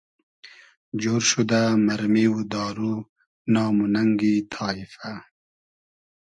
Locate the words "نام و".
3.53-3.85